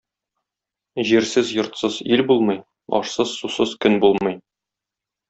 Җирсез-йортсыз 1.09 1.99
ил 2.17 2.25
булмый, 2.31 2.57
ашсыз-сусыз 3.01 3.75
көн 3.87 3.99
булмый. 4.07 4.39